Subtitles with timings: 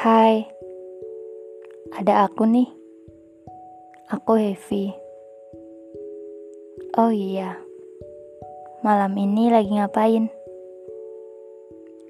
[0.00, 0.48] Hai,
[1.92, 2.64] ada aku nih.
[4.08, 4.96] Aku Heavy.
[6.96, 7.60] Oh iya,
[8.80, 10.32] malam ini lagi ngapain?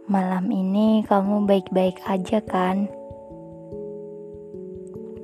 [0.07, 2.87] Malam ini kamu baik-baik aja kan?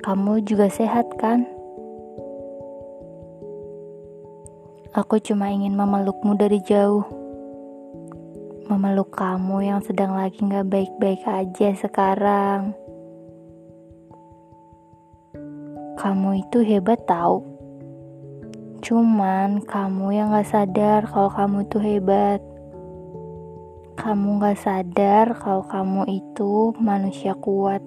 [0.03, 1.47] Kamu juga sehat kan?
[4.91, 7.07] Aku cuma ingin memelukmu dari jauh
[8.67, 12.75] memeluk kamu yang sedang lagi gak baik-baik aja sekarang.
[15.95, 17.47] Kamu itu hebat tau.
[18.83, 22.43] Cuman kamu yang gak sadar kalau kamu itu hebat.
[23.95, 27.81] Kamu gak sadar kalau kamu itu manusia kuat.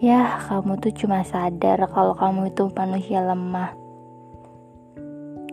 [0.00, 3.85] Ya, kamu tuh cuma sadar kalau kamu itu manusia lemah.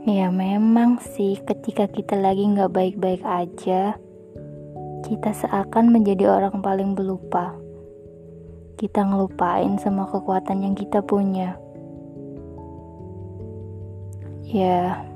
[0.03, 3.95] Ya memang sih ketika kita lagi nggak baik-baik aja,
[5.07, 7.55] kita seakan menjadi orang paling belupa.
[8.75, 11.55] Kita ngelupain semua kekuatan yang kita punya.
[14.43, 15.07] Ya,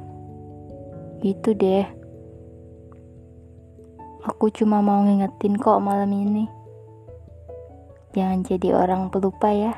[1.19, 1.83] gitu deh.
[4.23, 6.47] Aku cuma mau ngingetin kok malam ini.
[8.15, 9.75] Jangan jadi orang pelupa ya.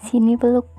[0.00, 0.73] Sini peluk.